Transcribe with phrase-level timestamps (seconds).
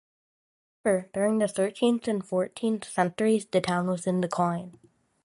[0.83, 4.79] However, during the thirteenth and fourteenth centuries the town was in decline.